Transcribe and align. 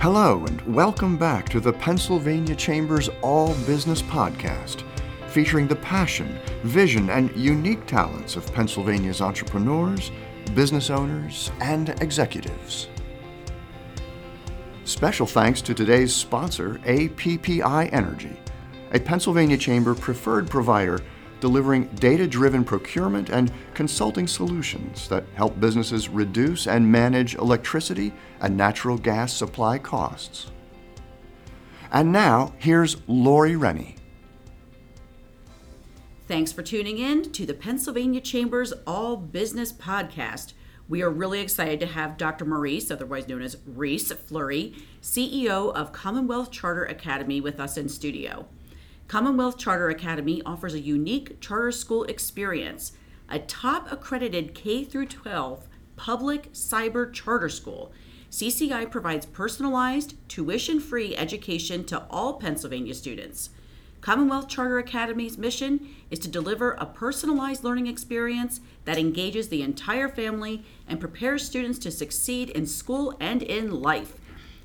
Hello, 0.00 0.46
and 0.46 0.62
welcome 0.62 1.18
back 1.18 1.46
to 1.50 1.60
the 1.60 1.74
Pennsylvania 1.74 2.56
Chamber's 2.56 3.10
All 3.20 3.52
Business 3.66 4.00
Podcast, 4.00 4.82
featuring 5.28 5.68
the 5.68 5.76
passion, 5.76 6.40
vision, 6.62 7.10
and 7.10 7.30
unique 7.36 7.84
talents 7.84 8.34
of 8.34 8.50
Pennsylvania's 8.50 9.20
entrepreneurs, 9.20 10.10
business 10.54 10.88
owners, 10.88 11.52
and 11.60 11.90
executives. 12.00 12.88
Special 14.84 15.26
thanks 15.26 15.60
to 15.60 15.74
today's 15.74 16.14
sponsor, 16.16 16.80
APPI 16.86 17.92
Energy, 17.92 18.40
a 18.92 19.00
Pennsylvania 19.00 19.58
Chamber 19.58 19.94
preferred 19.94 20.48
provider 20.48 21.00
delivering 21.40 21.86
data 21.96 22.26
driven 22.26 22.64
procurement 22.64 23.30
and 23.30 23.52
consulting 23.74 24.26
solutions 24.26 25.08
that 25.08 25.24
help 25.34 25.58
businesses 25.58 26.08
reduce 26.08 26.66
and 26.66 26.90
manage 26.90 27.34
electricity 27.34 28.12
and 28.40 28.56
natural 28.56 28.98
gas 28.98 29.32
supply 29.32 29.78
costs. 29.78 30.50
And 31.92 32.12
now, 32.12 32.52
here's 32.58 32.96
Lori 33.08 33.56
Rennie. 33.56 33.96
Thanks 36.28 36.52
for 36.52 36.62
tuning 36.62 36.98
in 36.98 37.32
to 37.32 37.44
the 37.44 37.54
Pennsylvania 37.54 38.20
Chamber's 38.20 38.72
All 38.86 39.16
Business 39.16 39.72
Podcast. 39.72 40.52
We 40.88 41.02
are 41.02 41.10
really 41.10 41.40
excited 41.40 41.80
to 41.80 41.86
have 41.86 42.16
Dr. 42.16 42.44
Maurice, 42.44 42.90
otherwise 42.90 43.26
known 43.26 43.42
as 43.42 43.56
Reese 43.66 44.12
Flurie, 44.12 44.74
CEO 45.02 45.74
of 45.74 45.92
Commonwealth 45.92 46.50
Charter 46.50 46.84
Academy, 46.84 47.40
with 47.40 47.58
us 47.58 47.76
in 47.76 47.88
studio. 47.88 48.46
Commonwealth 49.10 49.58
Charter 49.58 49.88
Academy 49.88 50.40
offers 50.46 50.72
a 50.72 50.78
unique 50.78 51.40
charter 51.40 51.72
school 51.72 52.04
experience, 52.04 52.92
a 53.28 53.40
top 53.40 53.90
accredited 53.90 54.54
K 54.54 54.84
12 54.84 55.66
public 55.96 56.52
cyber 56.52 57.12
charter 57.12 57.48
school. 57.48 57.90
CCA 58.30 58.88
provides 58.88 59.26
personalized, 59.26 60.14
tuition 60.28 60.78
free 60.78 61.16
education 61.16 61.82
to 61.86 62.04
all 62.08 62.34
Pennsylvania 62.34 62.94
students. 62.94 63.50
Commonwealth 64.00 64.46
Charter 64.46 64.78
Academy's 64.78 65.36
mission 65.36 65.88
is 66.12 66.20
to 66.20 66.28
deliver 66.28 66.74
a 66.74 66.86
personalized 66.86 67.64
learning 67.64 67.88
experience 67.88 68.60
that 68.84 68.96
engages 68.96 69.48
the 69.48 69.62
entire 69.62 70.08
family 70.08 70.64
and 70.86 71.00
prepares 71.00 71.44
students 71.44 71.80
to 71.80 71.90
succeed 71.90 72.48
in 72.50 72.64
school 72.64 73.16
and 73.18 73.42
in 73.42 73.82
life. 73.82 74.19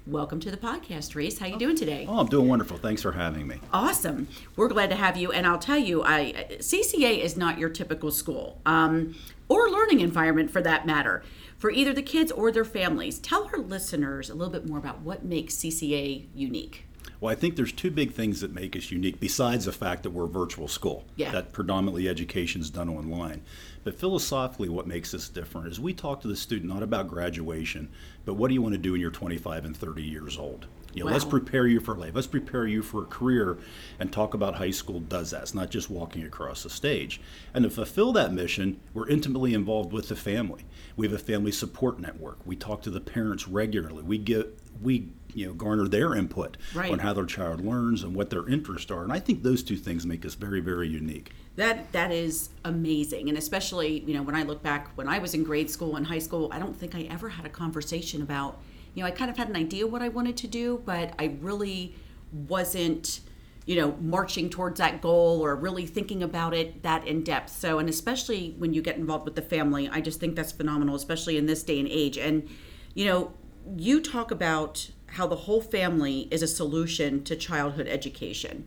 Welcome 0.08 0.40
to 0.42 0.52
the 0.52 0.58
podcast, 0.58 1.16
Reese. 1.16 1.40
How 1.40 1.48
you 1.48 1.58
doing 1.58 1.76
today? 1.76 2.06
Oh, 2.08 2.20
I'm 2.20 2.28
doing 2.28 2.48
wonderful. 2.48 2.78
Thanks 2.78 3.02
for 3.02 3.14
having 3.14 3.48
me. 3.48 3.60
Awesome. 3.74 4.28
We're 4.56 4.68
glad 4.68 4.92
to 4.92 4.96
have 4.96 5.18
you. 5.18 5.32
And 5.32 5.48
I'll 5.48 5.58
tell 5.58 5.80
you, 5.80 6.04
I 6.04 6.46
CCA 6.60 7.18
is 7.24 7.36
not 7.36 7.58
your 7.58 7.70
typical 7.70 8.12
school 8.12 8.62
um, 8.68 9.16
or 9.50 9.68
learning 9.68 10.02
environment 10.02 10.52
for 10.52 10.62
that 10.62 10.86
matter, 10.86 11.24
for 11.58 11.72
either 11.72 11.92
the 11.92 12.04
kids 12.04 12.32
or 12.32 12.52
their 12.52 12.64
families. 12.64 13.18
Tell 13.18 13.46
our 13.46 13.58
listeners 13.58 14.30
a 14.30 14.36
little 14.36 14.54
bit 14.54 14.70
more 14.70 14.78
about 14.78 15.02
what 15.02 15.26
makes 15.26 15.56
CCA 15.56 16.28
unique. 16.36 16.86
Well, 17.20 17.32
I 17.32 17.36
think 17.36 17.56
there's 17.56 17.72
two 17.72 17.92
big 17.92 18.14
things 18.14 18.42
that 18.42 18.54
make 18.54 18.76
us 18.76 18.92
unique 18.92 19.20
besides 19.20 19.66
the 19.66 19.72
fact 19.72 20.04
that 20.04 20.12
we're 20.12 20.26
a 20.26 20.30
virtual 20.30 20.68
school. 20.68 21.06
Yeah. 21.16 21.32
That 21.32 21.54
predominantly 21.54 22.08
education 22.10 22.62
is 22.62 22.70
done 22.70 22.90
online. 22.90 23.42
But 23.84 24.00
philosophically, 24.00 24.70
what 24.70 24.88
makes 24.88 25.14
us 25.14 25.30
different 25.30 25.68
is 25.68 25.80
we 25.80 25.94
talk 25.94 26.22
to 26.22 26.28
the 26.28 26.36
student 26.36 26.74
not 26.74 26.84
about 26.84 27.08
graduation, 27.08 27.90
but 28.26 28.34
what 28.34 28.50
do 28.50 28.54
you 28.54 28.62
want 28.62 28.74
to 28.74 28.80
do 28.80 28.94
when 28.94 29.02
you're 29.02 29.12
25 29.12 29.66
and 29.66 29.78
30 29.78 30.04
years 30.04 30.38
old? 30.38 30.68
You 30.96 31.02
know, 31.02 31.08
Wow. 31.08 31.12
Let's 31.12 31.26
prepare 31.26 31.68
you 31.68 31.82
for 31.82 31.94
life. 31.96 32.12
Let's 32.16 32.26
prepare 32.26 32.66
you 32.66 32.82
for 32.82 33.04
a 33.04 33.06
career 33.06 33.58
and 34.00 34.12
talk 34.12 34.34
about 34.34 34.56
high 34.56 34.72
school 34.72 35.02
does 35.02 35.32
that. 35.32 35.42
It's 35.42 35.54
not 35.54 35.70
just 35.70 35.90
walking 35.90 36.24
across 36.24 36.64
the 36.64 36.70
stage. 36.70 37.20
And 37.54 37.64
to 37.64 37.70
fulfill 37.70 38.14
that 38.14 38.34
mission, 38.34 38.80
we're 38.94 39.10
intimately 39.10 39.54
involved 39.54 39.92
with 39.92 40.08
the 40.08 40.16
family. 40.16 40.64
We 40.96 41.06
have 41.06 41.14
a 41.14 41.20
family 41.20 41.52
support 41.52 42.00
network. 42.00 42.40
We 42.46 42.56
talk 42.56 42.82
to 42.84 42.90
the 42.90 43.02
parents 43.02 43.46
regularly. 43.48 44.04
We 44.04 44.18
get 44.18 44.58
we 44.82 45.10
you 45.34 45.48
know 45.48 45.54
garner 45.54 45.88
their 45.88 46.16
input 46.16 46.56
Right. 46.74 46.92
on 46.92 47.00
how 47.00 47.12
their 47.14 47.26
child 47.26 47.64
learns 47.64 48.02
and 48.04 48.16
what 48.16 48.30
their 48.30 48.48
interests 48.48 48.90
are. 48.90 49.04
And 49.04 49.12
I 49.12 49.20
think 49.20 49.44
those 49.44 49.64
two 49.64 49.76
things 49.78 50.06
make 50.06 50.26
us 50.26 50.36
very, 50.36 50.62
very 50.62 50.88
unique. 50.88 51.32
That 51.58 51.92
that 51.92 52.12
is 52.14 52.50
amazing, 52.64 53.28
and 53.28 53.38
especially 53.38 54.00
you 54.08 54.14
know 54.14 54.24
when 54.24 54.36
I 54.36 54.44
look 54.44 54.64
back 54.64 54.92
when 54.96 55.10
I 55.10 55.20
was 55.20 55.34
in 55.34 55.44
grade 55.44 55.70
school 55.70 55.98
and 55.98 56.08
high 56.08 56.20
school, 56.20 56.48
I 56.54 56.60
don't 56.60 56.76
think 56.78 56.96
I 56.96 57.02
ever 57.04 57.28
had 57.30 57.46
a 57.46 57.50
conversation 57.50 58.22
about 58.22 58.60
you 58.96 59.04
know 59.04 59.08
I 59.08 59.12
kind 59.12 59.30
of 59.30 59.38
had 59.38 59.50
an 59.50 59.56
idea 59.56 59.86
what 59.86 60.02
I 60.02 60.10
wanted 60.10 60.38
to 60.38 60.48
do, 60.48 60.82
but 60.86 61.14
I 61.20 61.38
really 61.42 61.96
wasn't 62.32 63.20
you 63.66 63.76
know 63.76 63.96
marching 64.02 64.50
towards 64.50 64.80
that 64.80 65.02
goal 65.02 65.42
or 65.44 65.56
really 65.56 65.86
thinking 65.86 66.24
about 66.24 66.54
it 66.54 66.82
that 66.84 67.06
in 67.06 67.24
depth. 67.24 67.52
So 67.52 67.78
and 67.78 67.88
especially 67.88 68.56
when 68.58 68.74
you 68.74 68.82
get 68.82 68.96
involved 68.98 69.26
with 69.26 69.36
the 69.36 69.42
family, 69.42 69.88
I 69.90 70.02
just 70.02 70.20
think 70.20 70.36
that's 70.36 70.52
phenomenal, 70.52 70.96
especially 70.96 71.38
in 71.38 71.46
this 71.46 71.62
day 71.62 71.80
and 71.80 71.88
age. 71.88 72.18
And 72.18 72.50
you 72.96 73.06
know 73.06 73.34
you 73.78 74.02
talk 74.02 74.32
about 74.32 74.90
how 75.08 75.28
the 75.28 75.36
whole 75.36 75.62
family 75.62 76.28
is 76.32 76.42
a 76.42 76.48
solution 76.48 77.24
to 77.24 77.36
childhood 77.36 77.88
education 77.88 78.66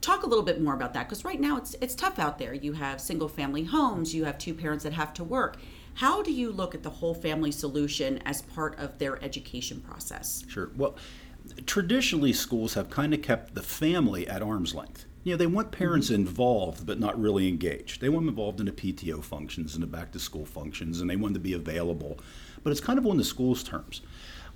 talk 0.00 0.22
a 0.22 0.26
little 0.26 0.44
bit 0.44 0.60
more 0.60 0.74
about 0.74 0.94
that 0.94 1.08
because 1.08 1.24
right 1.24 1.40
now 1.40 1.56
it's 1.56 1.74
it's 1.80 1.94
tough 1.94 2.18
out 2.18 2.38
there. 2.38 2.54
You 2.54 2.72
have 2.74 3.00
single 3.00 3.28
family 3.28 3.64
homes, 3.64 4.14
you 4.14 4.24
have 4.24 4.38
two 4.38 4.54
parents 4.54 4.84
that 4.84 4.92
have 4.92 5.12
to 5.14 5.24
work. 5.24 5.56
How 5.94 6.22
do 6.22 6.32
you 6.32 6.52
look 6.52 6.74
at 6.74 6.82
the 6.82 6.90
whole 6.90 7.14
family 7.14 7.52
solution 7.52 8.18
as 8.24 8.42
part 8.42 8.78
of 8.78 8.98
their 8.98 9.22
education 9.22 9.80
process? 9.80 10.44
Sure. 10.48 10.70
Well, 10.76 10.96
traditionally, 11.66 12.32
schools 12.32 12.74
have 12.74 12.90
kind 12.90 13.14
of 13.14 13.22
kept 13.22 13.54
the 13.54 13.62
family 13.62 14.26
at 14.28 14.42
arm's 14.42 14.74
length. 14.74 15.06
You 15.22 15.32
know, 15.32 15.36
they 15.36 15.46
want 15.46 15.70
parents 15.70 16.06
mm-hmm. 16.06 16.16
involved, 16.16 16.86
but 16.86 16.98
not 16.98 17.20
really 17.20 17.48
engaged. 17.48 18.00
They 18.00 18.08
want 18.08 18.24
them 18.24 18.30
involved 18.30 18.60
in 18.60 18.66
the 18.66 18.72
PTO 18.72 19.22
functions 19.22 19.74
and 19.74 19.82
the 19.82 19.86
back 19.86 20.12
to 20.12 20.18
school 20.18 20.46
functions, 20.46 21.00
and 21.00 21.10
they 21.10 21.16
want 21.16 21.34
them 21.34 21.42
to 21.42 21.48
be 21.48 21.52
available. 21.52 22.18
But 22.62 22.70
it's 22.70 22.80
kind 22.80 22.98
of 22.98 23.06
on 23.06 23.18
the 23.18 23.24
school's 23.24 23.62
terms. 23.62 24.00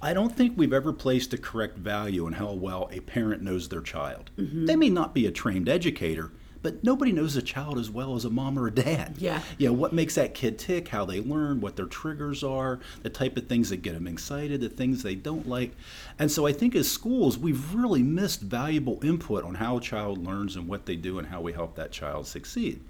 I 0.00 0.12
don't 0.12 0.34
think 0.34 0.54
we've 0.56 0.72
ever 0.72 0.92
placed 0.92 1.30
the 1.30 1.38
correct 1.38 1.78
value 1.78 2.26
on 2.26 2.32
how 2.32 2.52
well 2.52 2.88
a 2.92 3.00
parent 3.00 3.42
knows 3.42 3.68
their 3.68 3.80
child. 3.80 4.30
Mm-hmm. 4.38 4.66
They 4.66 4.76
may 4.76 4.90
not 4.90 5.14
be 5.14 5.26
a 5.26 5.30
trained 5.30 5.68
educator, 5.68 6.30
but 6.64 6.82
nobody 6.82 7.12
knows 7.12 7.36
a 7.36 7.42
child 7.42 7.78
as 7.78 7.90
well 7.90 8.16
as 8.16 8.24
a 8.24 8.30
mom 8.30 8.58
or 8.58 8.66
a 8.66 8.70
dad. 8.70 9.16
Yeah. 9.18 9.42
You 9.58 9.68
know, 9.68 9.74
what 9.74 9.92
makes 9.92 10.14
that 10.14 10.32
kid 10.32 10.58
tick, 10.58 10.88
how 10.88 11.04
they 11.04 11.20
learn, 11.20 11.60
what 11.60 11.76
their 11.76 11.84
triggers 11.84 12.42
are, 12.42 12.80
the 13.02 13.10
type 13.10 13.36
of 13.36 13.46
things 13.48 13.68
that 13.68 13.82
get 13.82 13.92
them 13.92 14.08
excited, 14.08 14.62
the 14.62 14.70
things 14.70 15.02
they 15.02 15.14
don't 15.14 15.46
like. 15.46 15.72
And 16.18 16.32
so 16.32 16.46
I 16.46 16.54
think 16.54 16.74
as 16.74 16.90
schools, 16.90 17.36
we've 17.36 17.74
really 17.74 18.02
missed 18.02 18.40
valuable 18.40 18.98
input 19.04 19.44
on 19.44 19.56
how 19.56 19.76
a 19.76 19.80
child 19.82 20.24
learns 20.24 20.56
and 20.56 20.66
what 20.66 20.86
they 20.86 20.96
do 20.96 21.18
and 21.18 21.28
how 21.28 21.42
we 21.42 21.52
help 21.52 21.76
that 21.76 21.92
child 21.92 22.26
succeed. 22.26 22.80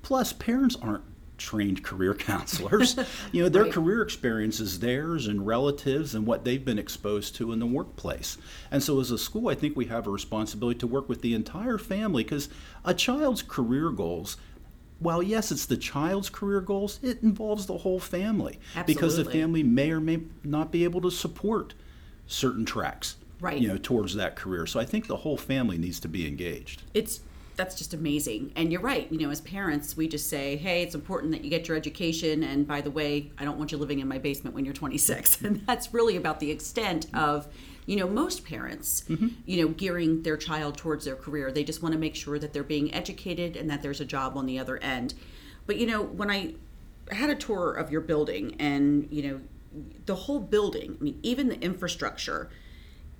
Plus, 0.00 0.32
parents 0.32 0.76
aren't 0.80 1.04
trained 1.42 1.82
career 1.82 2.14
counselors. 2.30 2.96
you 3.32 3.42
know, 3.42 3.48
their 3.48 3.64
Right. 3.64 3.72
career 3.72 4.00
experience 4.02 4.60
is 4.60 4.78
theirs 4.78 5.26
and 5.26 5.46
relatives 5.46 6.14
and 6.14 6.26
what 6.26 6.44
they've 6.44 6.64
been 6.64 6.78
exposed 6.78 7.34
to 7.36 7.52
in 7.52 7.58
the 7.58 7.66
workplace. 7.66 8.38
And 8.70 8.82
so, 8.82 9.00
as 9.00 9.10
a 9.10 9.18
school, 9.18 9.48
I 9.48 9.54
think 9.54 9.76
we 9.76 9.86
have 9.86 10.06
a 10.06 10.10
responsibility 10.10 10.78
to 10.80 10.86
work 10.86 11.08
with 11.08 11.20
the 11.22 11.34
entire 11.34 11.78
family 11.78 12.22
because 12.24 12.48
a 12.84 12.94
child's 12.94 13.42
career 13.42 13.90
goals. 13.90 14.36
While 15.00 15.20
yes, 15.22 15.50
it's 15.50 15.66
the 15.66 15.76
child's 15.76 16.30
career 16.30 16.60
goals, 16.60 17.00
it 17.02 17.24
involves 17.24 17.66
the 17.66 17.78
whole 17.78 17.98
family 17.98 18.60
because 18.86 19.16
the 19.16 19.24
family 19.24 19.64
may 19.64 19.90
or 19.90 19.98
may 20.00 20.20
not 20.44 20.70
be 20.70 20.84
able 20.84 21.00
to 21.00 21.10
support 21.10 21.74
certain 22.28 22.64
tracks, 22.64 23.16
Right. 23.40 23.60
You 23.60 23.66
know, 23.66 23.78
towards 23.78 24.14
that 24.14 24.36
career. 24.36 24.64
So 24.66 24.78
I 24.78 24.84
think 24.84 25.08
the 25.08 25.16
whole 25.16 25.36
family 25.36 25.76
needs 25.76 25.98
to 26.00 26.08
be 26.08 26.28
engaged. 26.28 26.82
It's 26.94 27.18
that's 27.56 27.74
just 27.74 27.94
amazing. 27.94 28.52
And 28.56 28.72
you're 28.72 28.80
right, 28.80 29.10
you 29.10 29.18
know, 29.18 29.30
as 29.30 29.40
parents, 29.40 29.96
we 29.96 30.08
just 30.08 30.28
say, 30.28 30.56
"Hey, 30.56 30.82
it's 30.82 30.94
important 30.94 31.32
that 31.32 31.44
you 31.44 31.50
get 31.50 31.68
your 31.68 31.76
education 31.76 32.42
and 32.42 32.66
by 32.66 32.80
the 32.80 32.90
way, 32.90 33.30
I 33.38 33.44
don't 33.44 33.58
want 33.58 33.72
you 33.72 33.78
living 33.78 34.00
in 34.00 34.08
my 34.08 34.18
basement 34.18 34.54
when 34.54 34.64
you're 34.64 34.74
26." 34.74 35.42
And 35.42 35.66
that's 35.66 35.92
really 35.92 36.16
about 36.16 36.40
the 36.40 36.50
extent 36.50 37.06
of 37.14 37.48
you 37.84 37.96
know, 37.96 38.06
most 38.06 38.44
parents, 38.44 39.02
mm-hmm. 39.08 39.28
you 39.44 39.60
know, 39.60 39.72
gearing 39.72 40.22
their 40.22 40.36
child 40.36 40.76
towards 40.76 41.04
their 41.04 41.16
career. 41.16 41.50
They 41.50 41.64
just 41.64 41.82
want 41.82 41.92
to 41.94 41.98
make 41.98 42.14
sure 42.14 42.38
that 42.38 42.52
they're 42.52 42.62
being 42.62 42.94
educated 42.94 43.56
and 43.56 43.68
that 43.70 43.82
there's 43.82 44.00
a 44.00 44.04
job 44.04 44.36
on 44.36 44.46
the 44.46 44.58
other 44.58 44.78
end. 44.78 45.14
But 45.66 45.76
you 45.78 45.86
know, 45.86 46.02
when 46.02 46.30
I 46.30 46.54
had 47.10 47.30
a 47.30 47.34
tour 47.34 47.72
of 47.72 47.90
your 47.90 48.00
building 48.00 48.56
and, 48.58 49.08
you 49.10 49.22
know, 49.22 49.40
the 50.06 50.14
whole 50.14 50.40
building, 50.40 50.96
I 51.00 51.02
mean, 51.02 51.18
even 51.22 51.48
the 51.48 51.60
infrastructure, 51.60 52.50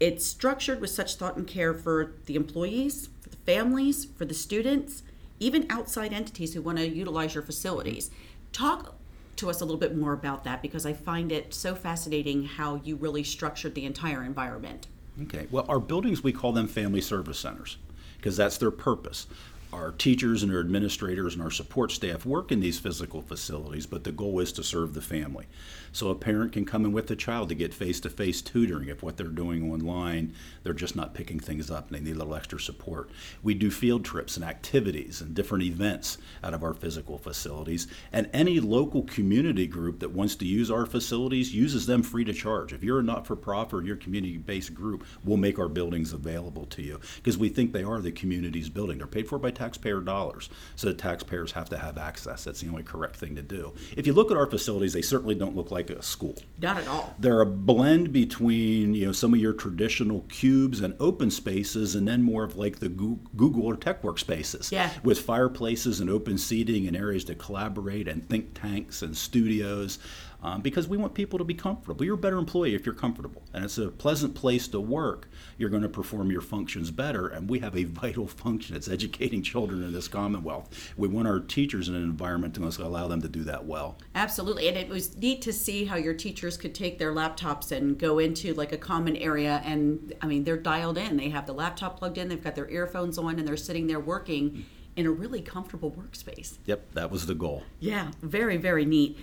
it's 0.02 0.26
structured 0.26 0.80
with 0.80 0.90
such 0.90 1.14
thought 1.14 1.36
and 1.36 1.46
care 1.46 1.72
for 1.72 2.14
the 2.26 2.34
employees, 2.34 3.08
for 3.20 3.28
the 3.28 3.36
families, 3.36 4.04
for 4.04 4.24
the 4.24 4.34
students, 4.34 5.04
even 5.38 5.64
outside 5.70 6.12
entities 6.12 6.54
who 6.54 6.60
want 6.60 6.78
to 6.78 6.88
utilize 6.88 7.36
your 7.36 7.44
facilities. 7.44 8.10
Talk 8.52 8.96
to 9.36 9.48
us 9.48 9.60
a 9.60 9.64
little 9.64 9.78
bit 9.78 9.96
more 9.96 10.12
about 10.12 10.42
that 10.42 10.60
because 10.60 10.84
I 10.84 10.92
find 10.92 11.30
it 11.30 11.54
so 11.54 11.76
fascinating 11.76 12.42
how 12.42 12.80
you 12.82 12.96
really 12.96 13.22
structured 13.22 13.76
the 13.76 13.84
entire 13.84 14.24
environment. 14.24 14.88
Okay. 15.22 15.46
Well, 15.52 15.66
our 15.68 15.78
buildings, 15.78 16.24
we 16.24 16.32
call 16.32 16.50
them 16.50 16.66
family 16.66 17.00
service 17.00 17.38
centers 17.38 17.76
because 18.16 18.36
that's 18.36 18.58
their 18.58 18.72
purpose. 18.72 19.28
our 19.72 19.92
teachers 19.92 20.42
and 20.42 20.52
our 20.52 20.60
administrators 20.60 21.34
and 21.34 21.42
our 21.42 21.50
support 21.50 21.90
staff 21.90 22.26
work 22.26 22.52
in 22.52 22.60
these 22.60 22.78
physical 22.78 23.22
facilities, 23.22 23.86
but 23.86 24.04
the 24.04 24.12
goal 24.12 24.38
is 24.40 24.52
to 24.52 24.62
serve 24.62 24.94
the 24.94 25.00
family. 25.00 25.46
So 25.92 26.08
a 26.08 26.14
parent 26.14 26.52
can 26.52 26.64
come 26.64 26.84
in 26.84 26.92
with 26.92 27.06
the 27.06 27.16
child 27.16 27.50
to 27.50 27.54
get 27.54 27.74
face 27.74 28.00
to 28.00 28.10
face 28.10 28.42
tutoring 28.42 28.88
if 28.88 29.02
what 29.02 29.16
they're 29.16 29.26
doing 29.26 29.70
online, 29.70 30.34
they're 30.62 30.72
just 30.72 30.96
not 30.96 31.14
picking 31.14 31.38
things 31.38 31.70
up 31.70 31.88
and 31.88 31.96
they 31.96 32.02
need 32.02 32.16
a 32.16 32.18
little 32.18 32.34
extra 32.34 32.58
support. 32.58 33.10
We 33.42 33.54
do 33.54 33.70
field 33.70 34.04
trips 34.04 34.36
and 34.36 34.44
activities 34.44 35.20
and 35.20 35.34
different 35.34 35.64
events 35.64 36.18
out 36.42 36.54
of 36.54 36.64
our 36.64 36.74
physical 36.74 37.18
facilities. 37.18 37.86
And 38.12 38.28
any 38.32 38.58
local 38.60 39.02
community 39.02 39.66
group 39.66 40.00
that 40.00 40.12
wants 40.12 40.34
to 40.36 40.46
use 40.46 40.70
our 40.70 40.86
facilities 40.86 41.54
uses 41.54 41.86
them 41.86 42.02
free 42.02 42.24
to 42.24 42.32
charge. 42.32 42.72
If 42.72 42.82
you're 42.82 43.00
a 43.00 43.02
not 43.02 43.26
for 43.26 43.36
profit 43.36 43.74
or 43.74 43.82
you're 43.82 43.96
a 43.96 43.98
community 43.98 44.38
based 44.38 44.74
group, 44.74 45.04
we'll 45.24 45.36
make 45.36 45.58
our 45.58 45.68
buildings 45.68 46.12
available 46.12 46.66
to 46.66 46.82
you 46.82 47.00
because 47.16 47.36
we 47.36 47.48
think 47.48 47.72
they 47.72 47.84
are 47.84 48.00
the 48.00 48.12
community's 48.12 48.68
building. 48.68 48.98
They're 48.98 49.06
paid 49.06 49.28
for 49.28 49.38
by 49.38 49.50
taxpayer 49.50 50.00
dollars, 50.00 50.48
so 50.76 50.88
the 50.88 50.94
taxpayers 50.94 51.52
have 51.52 51.68
to 51.70 51.78
have 51.78 51.98
access. 51.98 52.44
That's 52.44 52.60
the 52.60 52.68
only 52.68 52.82
correct 52.82 53.16
thing 53.16 53.36
to 53.36 53.42
do. 53.42 53.72
If 53.96 54.06
you 54.06 54.12
look 54.12 54.30
at 54.30 54.36
our 54.36 54.46
facilities, 54.46 54.92
they 54.92 55.02
certainly 55.02 55.34
don't 55.34 55.56
look 55.56 55.70
like 55.70 55.81
a 55.90 56.02
school. 56.02 56.36
Not 56.60 56.78
at 56.78 56.86
all. 56.88 57.14
They're 57.18 57.40
a 57.40 57.46
blend 57.46 58.12
between 58.12 58.94
you 58.94 59.06
know 59.06 59.12
some 59.12 59.34
of 59.34 59.40
your 59.40 59.52
traditional 59.52 60.20
cubes 60.28 60.80
and 60.80 60.94
open 61.00 61.30
spaces, 61.30 61.94
and 61.94 62.06
then 62.06 62.22
more 62.22 62.44
of 62.44 62.56
like 62.56 62.78
the 62.78 62.88
Google 62.88 63.62
or 63.64 63.76
tech 63.76 64.02
workspaces, 64.02 64.70
Yeah. 64.72 64.90
with 65.02 65.20
fireplaces 65.20 66.00
and 66.00 66.08
open 66.10 66.38
seating 66.38 66.86
and 66.86 66.96
areas 66.96 67.24
to 67.24 67.34
collaborate 67.34 68.08
and 68.08 68.28
think 68.28 68.54
tanks 68.54 69.02
and 69.02 69.16
studios. 69.16 69.98
Um, 70.42 70.60
because 70.60 70.88
we 70.88 70.96
want 70.96 71.14
people 71.14 71.38
to 71.38 71.44
be 71.44 71.54
comfortable. 71.54 72.04
You're 72.04 72.16
a 72.16 72.18
better 72.18 72.38
employee 72.38 72.74
if 72.74 72.84
you're 72.84 72.96
comfortable, 72.96 73.42
and 73.54 73.64
it's 73.64 73.78
a 73.78 73.88
pleasant 73.88 74.34
place 74.34 74.66
to 74.68 74.80
work. 74.80 75.28
You're 75.56 75.70
going 75.70 75.82
to 75.82 75.88
perform 75.88 76.32
your 76.32 76.40
functions 76.40 76.90
better, 76.90 77.28
and 77.28 77.48
we 77.48 77.60
have 77.60 77.76
a 77.76 77.84
vital 78.02 78.26
function. 78.26 78.74
It's 78.74 78.88
educating 78.88 79.42
children 79.42 79.82
in 79.84 79.92
this 79.92 80.08
Commonwealth. 80.08 80.92
We 80.96 81.06
want 81.06 81.28
our 81.28 81.38
teachers 81.38 81.88
in 81.88 81.94
an 81.94 82.02
environment 82.02 82.54
to 82.54 82.62
allow 82.82 83.06
them 83.06 83.22
to 83.22 83.28
do 83.28 83.44
that 83.44 83.66
well. 83.66 83.98
Absolutely. 84.14 84.68
And 84.68 84.76
it 84.76 84.88
was 84.88 85.16
neat 85.16 85.42
to 85.42 85.52
see 85.52 85.84
how 85.84 85.96
your 85.96 86.14
teachers 86.14 86.56
could 86.56 86.74
take 86.74 86.98
their 86.98 87.12
laptops 87.12 87.70
and 87.70 87.98
go 87.98 88.18
into 88.18 88.54
like 88.54 88.72
a 88.72 88.78
common 88.78 89.16
area. 89.16 89.62
And 89.64 90.12
I 90.20 90.26
mean, 90.26 90.44
they're 90.44 90.56
dialed 90.56 90.98
in. 90.98 91.16
They 91.16 91.28
have 91.30 91.46
the 91.46 91.54
laptop 91.54 91.98
plugged 91.98 92.18
in, 92.18 92.28
they've 92.28 92.42
got 92.42 92.56
their 92.56 92.68
earphones 92.68 93.18
on, 93.18 93.38
and 93.38 93.46
they're 93.46 93.56
sitting 93.56 93.86
there 93.86 94.00
working 94.00 94.64
in 94.96 95.06
a 95.06 95.10
really 95.10 95.40
comfortable 95.40 95.90
workspace. 95.90 96.58
Yep, 96.66 96.92
that 96.92 97.10
was 97.10 97.26
the 97.26 97.34
goal. 97.34 97.62
Yeah, 97.80 98.10
very, 98.20 98.56
very 98.56 98.84
neat. 98.84 99.18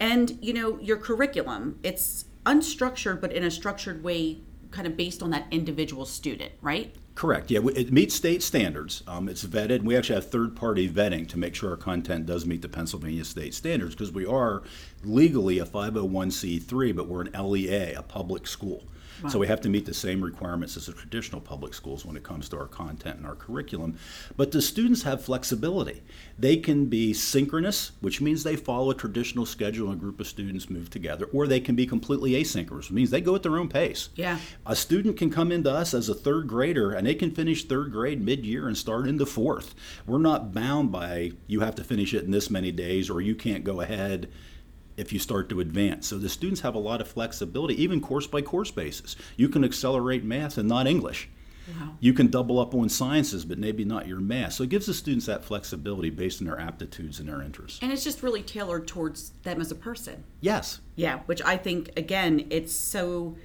And 0.00 0.38
you 0.40 0.52
know, 0.52 0.78
your 0.80 0.96
curriculum, 0.96 1.78
it's 1.82 2.26
unstructured, 2.46 3.20
but 3.20 3.32
in 3.32 3.44
a 3.44 3.50
structured 3.50 4.02
way, 4.02 4.40
kind 4.70 4.86
of 4.86 4.96
based 4.96 5.22
on 5.22 5.30
that 5.30 5.46
individual 5.50 6.04
student, 6.04 6.52
right? 6.60 6.94
Correct. 7.14 7.50
Yeah, 7.50 7.60
it 7.74 7.90
meets 7.92 8.14
state 8.14 8.44
standards. 8.44 9.02
Um, 9.08 9.28
it's 9.28 9.44
vetted. 9.44 9.82
We 9.82 9.96
actually 9.96 10.14
have 10.16 10.30
third-party 10.30 10.88
vetting 10.90 11.26
to 11.30 11.38
make 11.38 11.54
sure 11.56 11.70
our 11.70 11.76
content 11.76 12.26
does 12.26 12.46
meet 12.46 12.62
the 12.62 12.68
Pennsylvania 12.68 13.24
state 13.24 13.54
standards 13.54 13.94
because 13.96 14.12
we 14.12 14.24
are 14.24 14.62
legally 15.04 15.58
a 15.58 15.64
501c3, 15.64 16.94
but 16.94 17.08
we're 17.08 17.22
an 17.22 17.50
LEA, 17.50 17.94
a 17.94 18.02
public 18.02 18.46
school. 18.46 18.84
So 19.26 19.38
we 19.38 19.48
have 19.48 19.60
to 19.62 19.68
meet 19.68 19.84
the 19.84 19.94
same 19.94 20.22
requirements 20.22 20.76
as 20.76 20.86
the 20.86 20.92
traditional 20.92 21.40
public 21.40 21.74
schools 21.74 22.04
when 22.04 22.16
it 22.16 22.22
comes 22.22 22.48
to 22.50 22.58
our 22.58 22.66
content 22.66 23.16
and 23.16 23.26
our 23.26 23.34
curriculum. 23.34 23.98
But 24.36 24.52
the 24.52 24.62
students 24.62 25.02
have 25.02 25.24
flexibility. 25.24 26.02
They 26.38 26.56
can 26.56 26.86
be 26.86 27.12
synchronous, 27.12 27.92
which 28.00 28.20
means 28.20 28.44
they 28.44 28.54
follow 28.54 28.90
a 28.90 28.94
traditional 28.94 29.44
schedule 29.44 29.88
and 29.90 29.96
a 29.96 30.00
group 30.00 30.20
of 30.20 30.28
students 30.28 30.70
move 30.70 30.88
together, 30.88 31.26
or 31.32 31.46
they 31.46 31.58
can 31.58 31.74
be 31.74 31.86
completely 31.86 32.32
asynchronous, 32.32 32.70
which 32.70 32.90
means 32.92 33.10
they 33.10 33.20
go 33.20 33.34
at 33.34 33.42
their 33.42 33.58
own 33.58 33.68
pace. 33.68 34.10
Yeah. 34.14 34.38
A 34.66 34.76
student 34.76 35.16
can 35.16 35.30
come 35.30 35.50
into 35.50 35.70
us 35.70 35.94
as 35.94 36.08
a 36.08 36.14
third 36.14 36.46
grader 36.46 36.92
and 36.92 37.06
they 37.06 37.14
can 37.16 37.32
finish 37.32 37.64
third 37.64 37.90
grade 37.90 38.22
mid 38.22 38.46
year 38.46 38.68
and 38.68 38.76
start 38.76 39.08
into 39.08 39.26
fourth. 39.26 39.74
We're 40.06 40.18
not 40.18 40.52
bound 40.52 40.92
by 40.92 41.32
you 41.48 41.60
have 41.60 41.74
to 41.76 41.84
finish 41.84 42.14
it 42.14 42.24
in 42.24 42.30
this 42.30 42.50
many 42.50 42.70
days 42.70 43.10
or 43.10 43.20
you 43.20 43.34
can't 43.34 43.64
go 43.64 43.80
ahead 43.80 44.28
if 44.98 45.12
you 45.12 45.18
start 45.18 45.48
to 45.48 45.60
advance. 45.60 46.08
So 46.08 46.18
the 46.18 46.28
students 46.28 46.60
have 46.62 46.74
a 46.74 46.78
lot 46.78 47.00
of 47.00 47.08
flexibility, 47.08 47.80
even 47.82 48.00
course 48.00 48.26
by 48.26 48.42
course 48.42 48.70
basis. 48.70 49.16
You 49.36 49.48
can 49.48 49.64
accelerate 49.64 50.24
math 50.24 50.58
and 50.58 50.68
not 50.68 50.86
English. 50.86 51.30
Wow. 51.68 51.94
You 52.00 52.12
can 52.12 52.28
double 52.28 52.58
up 52.58 52.74
on 52.74 52.88
sciences, 52.88 53.44
but 53.44 53.58
maybe 53.58 53.84
not 53.84 54.08
your 54.08 54.20
math. 54.20 54.54
So 54.54 54.64
it 54.64 54.70
gives 54.70 54.86
the 54.86 54.94
students 54.94 55.26
that 55.26 55.44
flexibility 55.44 56.10
based 56.10 56.40
on 56.40 56.46
their 56.46 56.58
aptitudes 56.58 57.20
and 57.20 57.28
their 57.28 57.42
interests. 57.42 57.78
And 57.80 57.92
it's 57.92 58.02
just 58.04 58.22
really 58.22 58.42
tailored 58.42 58.88
towards 58.88 59.30
them 59.42 59.60
as 59.60 59.70
a 59.70 59.74
person. 59.74 60.24
Yes, 60.40 60.80
Yeah, 60.96 61.20
which 61.26 61.42
I 61.42 61.56
think 61.56 61.90
again, 61.96 62.46
it's 62.50 62.74
so 62.74 63.36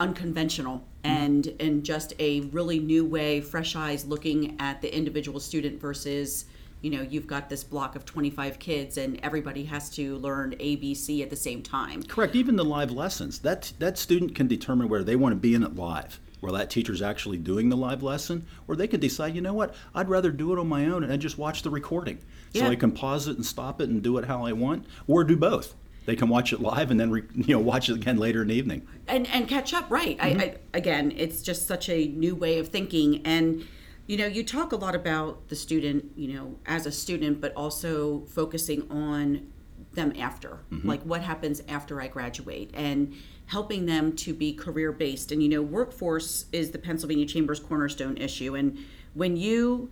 unconventional 0.00 0.78
mm-hmm. 1.04 1.16
and 1.16 1.56
and 1.60 1.84
just 1.84 2.12
a 2.18 2.40
really 2.40 2.78
new 2.80 3.04
way, 3.04 3.40
fresh 3.40 3.76
eyes 3.76 4.04
looking 4.04 4.56
at 4.60 4.82
the 4.82 4.94
individual 4.94 5.40
student 5.40 5.80
versus 5.80 6.44
you 6.80 6.90
know 6.90 7.02
you've 7.02 7.26
got 7.26 7.48
this 7.48 7.64
block 7.64 7.96
of 7.96 8.04
25 8.04 8.58
kids 8.58 8.96
and 8.98 9.18
everybody 9.22 9.64
has 9.64 9.90
to 9.90 10.16
learn 10.18 10.54
abc 10.60 11.22
at 11.22 11.30
the 11.30 11.36
same 11.36 11.62
time 11.62 12.02
Correct. 12.04 12.34
Even 12.36 12.56
the 12.56 12.64
live 12.64 12.90
lessons, 12.90 13.40
that 13.40 13.72
that 13.78 13.98
student 13.98 14.34
can 14.34 14.46
determine 14.46 14.88
whether 14.88 15.04
they 15.04 15.16
want 15.16 15.32
to 15.32 15.36
be 15.36 15.54
in 15.54 15.62
it 15.62 15.76
live, 15.76 16.20
where 16.40 16.52
that 16.52 16.70
teacher's 16.70 17.02
actually 17.02 17.36
doing 17.38 17.68
the 17.68 17.76
live 17.76 18.02
lesson, 18.02 18.46
or 18.66 18.76
they 18.76 18.86
could 18.88 19.00
decide, 19.00 19.34
you 19.34 19.40
know 19.40 19.54
what, 19.54 19.74
I'd 19.94 20.08
rather 20.08 20.30
do 20.30 20.52
it 20.52 20.58
on 20.58 20.68
my 20.68 20.86
own 20.86 21.04
and 21.04 21.22
just 21.22 21.38
watch 21.38 21.62
the 21.62 21.70
recording, 21.70 22.18
so 22.54 22.60
Yeah. 22.64 22.68
I 22.70 22.76
can 22.76 22.92
pause 22.92 23.28
it 23.28 23.36
and 23.36 23.44
stop 23.44 23.80
it 23.80 23.88
and 23.88 24.02
do 24.02 24.18
it 24.18 24.26
how 24.26 24.44
I 24.44 24.52
want, 24.52 24.86
or 25.06 25.24
do 25.24 25.36
both. 25.36 25.74
They 26.06 26.16
can 26.16 26.28
watch 26.28 26.52
it 26.52 26.60
live 26.60 26.90
and 26.90 26.98
then 26.98 27.10
re, 27.10 27.22
you 27.34 27.54
know 27.54 27.60
watch 27.60 27.88
it 27.88 27.96
again 27.96 28.16
later 28.18 28.42
in 28.42 28.48
the 28.48 28.54
evening. 28.54 28.86
and 29.06 29.26
and 29.28 29.48
catch 29.48 29.74
up 29.74 29.90
right 29.90 30.16
I, 30.20 30.30
mm-hmm. 30.30 30.40
I 30.40 30.54
again 30.74 31.12
it's 31.16 31.42
just 31.42 31.66
such 31.66 31.88
a 31.88 32.08
new 32.08 32.34
way 32.34 32.58
of 32.58 32.68
thinking 32.68 33.22
and 33.26 33.66
you 34.08 34.16
know 34.16 34.26
you 34.26 34.42
talk 34.42 34.72
a 34.72 34.76
lot 34.76 34.96
about 34.96 35.48
the 35.48 35.54
student 35.54 36.04
you 36.16 36.34
know 36.34 36.56
as 36.66 36.86
a 36.86 36.92
student 36.92 37.40
but 37.40 37.54
also 37.54 38.24
focusing 38.26 38.90
on 38.90 39.46
them 39.92 40.12
after 40.18 40.58
mm-hmm. 40.72 40.88
like 40.88 41.02
what 41.02 41.22
happens 41.22 41.62
after 41.68 42.00
i 42.00 42.08
graduate 42.08 42.70
and 42.74 43.14
helping 43.48 43.86
them 43.86 44.14
to 44.14 44.34
be 44.34 44.52
career 44.52 44.92
based 44.92 45.32
and 45.32 45.42
you 45.42 45.48
know 45.48 45.62
workforce 45.62 46.46
is 46.52 46.70
the 46.70 46.78
pennsylvania 46.78 47.26
chamber's 47.26 47.60
cornerstone 47.60 48.16
issue. 48.16 48.54
And 48.54 48.78
when 49.14 49.36
you 49.36 49.90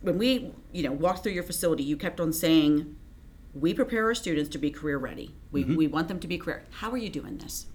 when 0.00 0.18
we 0.18 0.52
you 0.72 0.82
know 0.82 0.92
walked 0.92 1.22
through 1.22 1.32
your 1.32 1.44
facility 1.44 1.82
you 1.82 1.96
kept 1.96 2.20
on 2.20 2.32
saying 2.32 2.96
we 3.54 3.74
prepare 3.74 4.04
our 4.04 4.14
students 4.14 4.50
to 4.50 4.58
be 4.58 4.70
career 4.70 4.98
ready. 4.98 5.34
We, 5.50 5.64
mm-hmm. 5.64 5.76
we 5.76 5.86
want 5.86 6.08
them 6.08 6.20
to 6.20 6.28
be 6.28 6.38
career 6.38 6.64
how 6.70 6.90
are 6.90 6.98
you 6.98 7.08
doing 7.08 7.38
this 7.38 7.66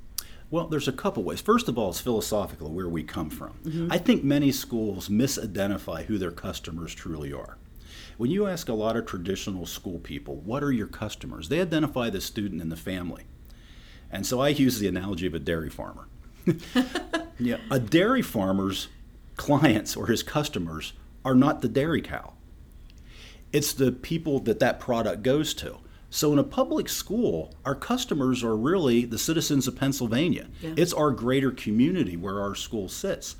Well, 0.54 0.68
there's 0.68 0.88
a 0.88 0.92
couple 0.92 1.24
ways. 1.24 1.42
First 1.42 1.68
of 1.68 1.80
all, 1.80 1.90
it's 1.90 2.00
philosophical 2.00 2.72
where 2.72 2.88
we 2.88 3.02
come 3.02 3.32
from. 3.32 3.56
Mm-hmm. 3.64 3.92
I 3.92 3.98
think 3.98 4.24
many 4.24 4.52
schools 4.52 5.10
misidentify 5.10 6.06
who 6.06 6.20
their 6.20 6.30
customers 6.30 6.94
truly 6.94 7.34
are. 7.34 7.58
When 8.18 8.30
you 8.30 8.46
ask 8.46 8.70
a 8.70 8.74
lot 8.74 8.96
of 8.96 9.08
traditional 9.08 9.66
school 9.66 9.98
people, 9.98 10.36
what 10.36 10.62
are 10.62 10.72
your 10.72 10.86
customers? 10.86 11.50
They 11.50 11.60
identify 11.60 12.12
the 12.12 12.22
student 12.22 12.62
and 12.62 12.72
the 12.72 12.76
family. 12.76 13.24
And 14.12 14.28
so 14.28 14.42
I 14.42 14.50
use 14.50 14.78
the 14.78 14.88
analogy 14.88 15.26
of 15.26 15.34
a 15.34 15.40
dairy 15.40 15.72
farmer. 15.72 16.08
yeah, 17.40 17.58
a 17.72 17.80
dairy 17.80 18.22
farmer's 18.22 18.90
clients 19.38 19.96
or 19.96 20.06
his 20.06 20.22
customers 20.22 20.94
are 21.26 21.34
not 21.34 21.64
the 21.64 21.68
dairy 21.68 22.04
cow 22.04 22.34
it's 23.54 23.72
the 23.72 23.92
people 23.92 24.40
that 24.40 24.60
that 24.60 24.80
product 24.80 25.22
goes 25.22 25.54
to. 25.54 25.78
So 26.14 26.32
in 26.32 26.38
a 26.38 26.44
public 26.44 26.90
school, 26.90 27.56
our 27.66 27.74
customers 27.74 28.44
are 28.44 28.56
really 28.56 29.04
the 29.04 29.18
citizens 29.18 29.68
of 29.68 29.76
Pennsylvania. 29.76 30.46
Yeah. 30.62 30.76
It's 30.78 30.94
our 30.94 31.10
greater 31.10 31.50
community 31.50 32.16
where 32.16 32.40
our 32.40 32.54
school 32.54 32.88
sits. 32.88 33.36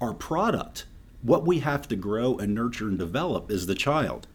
Our 0.00 0.12
product, 0.12 0.86
what 1.22 1.46
we 1.46 1.60
have 1.60 1.86
to 1.86 1.94
grow 1.94 2.36
and 2.38 2.56
nurture 2.56 2.88
and 2.88 2.98
develop 2.98 3.52
is 3.52 3.66
the 3.66 3.76
child. 3.76 4.26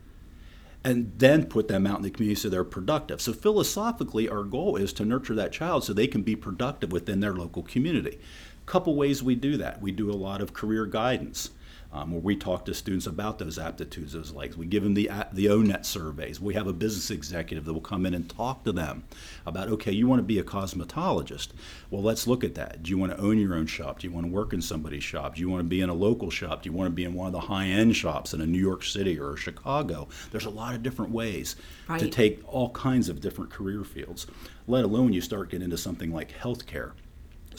And 0.82 1.12
then 1.18 1.48
put 1.48 1.68
them 1.68 1.86
out 1.86 1.98
in 1.98 2.04
the 2.04 2.10
community 2.10 2.40
so 2.40 2.48
they're 2.48 2.64
productive. 2.64 3.20
So 3.20 3.34
philosophically, 3.34 4.30
our 4.30 4.44
goal 4.44 4.78
is 4.78 4.94
to 4.94 5.04
nurture 5.04 5.36
that 5.36 5.52
child 5.52 5.84
so 5.84 5.92
they 5.92 6.08
can 6.08 6.22
be 6.22 6.38
productive 6.38 6.94
within 6.94 7.20
their 7.20 7.34
local 7.34 7.64
community. 7.64 8.18
Couple 8.66 8.96
ways 8.96 9.22
we 9.22 9.36
do 9.36 9.58
that. 9.58 9.82
We 9.82 9.92
do 9.92 10.10
a 10.10 10.14
lot 10.14 10.40
of 10.40 10.54
career 10.54 10.86
guidance 10.86 11.50
um, 11.92 12.12
where 12.12 12.22
we 12.22 12.36
talk 12.36 12.66
to 12.66 12.74
students 12.74 13.08
about 13.08 13.40
those 13.40 13.58
aptitudes, 13.58 14.14
those 14.14 14.32
likes. 14.32 14.58
We 14.58 14.66
give 14.66 14.84
them 14.84 14.94
the 14.94 15.10
the 15.32 15.46
ONET 15.46 15.86
surveys. 15.86 16.40
We 16.40 16.54
have 16.54 16.68
a 16.68 16.74
business 16.74 17.10
executive 17.10 17.66
that 17.66 17.74
will 17.74 17.82
come 17.82 18.06
in 18.06 18.14
and 18.14 18.30
talk 18.30 18.64
to 18.66 18.72
them 18.72 19.04
about, 19.46 19.70
okay, 19.70 19.92
you 19.92 20.08
want 20.08 20.20
to 20.20 20.24
be 20.24 20.40
a 20.40 20.44
cosmetologist. 20.44 21.50
Well, 21.90 22.04
let's 22.04 22.28
look 22.28 22.44
at 22.44 22.56
that. 22.56 22.84
Do 22.84 22.90
you 22.90 22.98
want 22.98 23.14
to 23.14 23.20
own 23.20 23.38
your 23.38 23.56
own 23.56 23.68
shop? 23.68 24.00
Do 24.00 24.08
you 24.08 24.14
want 24.14 24.26
to 24.26 24.32
work 24.32 24.54
in 24.54 24.62
somebody's 24.62 25.04
shop? 25.04 25.36
Do 25.36 25.42
you 25.42 25.50
want 25.50 25.62
to 25.62 25.70
be 25.70 25.82
in 25.82 25.90
a 25.90 25.94
local 25.94 26.30
shop? 26.30 26.64
Do 26.64 26.70
you 26.70 26.76
want 26.76 26.88
to 26.88 26.96
be 26.96 27.06
in 27.06 27.14
one 27.14 27.28
of 27.28 27.34
the 27.34 27.40
high-end 27.40 27.96
shops 27.96 28.34
in 28.34 28.42
a 28.42 28.46
New 28.46 28.60
York 28.60 28.84
City 28.84 29.20
or 29.20 29.38
Chicago? 29.38 30.08
There's 30.32 30.46
a 30.46 30.50
lot 30.50 30.76
of 30.76 30.84
different 30.84 31.12
ways 31.12 31.56
to 31.98 32.10
take 32.10 32.42
all 32.48 32.70
kinds 32.72 33.10
of 33.10 33.22
different 33.22 33.52
career 33.52 33.84
fields. 33.84 34.28
Let 34.68 34.84
alone 34.84 35.14
you 35.14 35.22
start 35.22 35.50
getting 35.50 35.66
into 35.66 35.78
something 35.78 36.12
like 36.12 36.38
healthcare 36.38 36.92